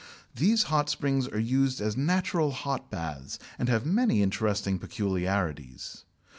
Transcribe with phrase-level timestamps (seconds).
[0.33, 6.05] These hot springs are used as natural hot baths, and have many interesting peculiarities.